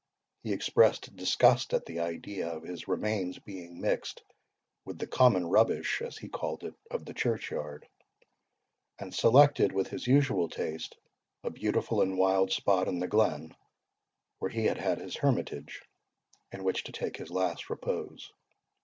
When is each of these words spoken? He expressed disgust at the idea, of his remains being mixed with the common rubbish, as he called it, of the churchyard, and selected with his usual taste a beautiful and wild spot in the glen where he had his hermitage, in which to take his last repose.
He 0.41 0.51
expressed 0.51 1.15
disgust 1.15 1.75
at 1.75 1.85
the 1.85 1.99
idea, 1.99 2.47
of 2.47 2.63
his 2.63 2.87
remains 2.87 3.37
being 3.37 3.79
mixed 3.81 4.23
with 4.83 4.97
the 4.97 5.05
common 5.05 5.45
rubbish, 5.45 6.01
as 6.03 6.17
he 6.17 6.27
called 6.27 6.63
it, 6.63 6.73
of 6.89 7.05
the 7.05 7.13
churchyard, 7.13 7.87
and 8.97 9.13
selected 9.13 9.71
with 9.71 9.89
his 9.89 10.07
usual 10.07 10.49
taste 10.49 10.97
a 11.43 11.51
beautiful 11.51 12.01
and 12.01 12.17
wild 12.17 12.51
spot 12.51 12.87
in 12.87 12.97
the 12.97 13.07
glen 13.07 13.55
where 14.39 14.49
he 14.49 14.65
had 14.65 14.97
his 14.97 15.17
hermitage, 15.17 15.83
in 16.51 16.63
which 16.63 16.83
to 16.85 16.91
take 16.91 17.17
his 17.17 17.29
last 17.29 17.69
repose. 17.69 18.31